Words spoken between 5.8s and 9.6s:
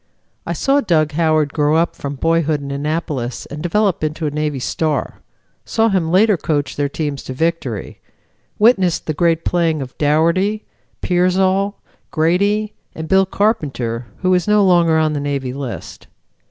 him later coach their teams to victory; witnessed the great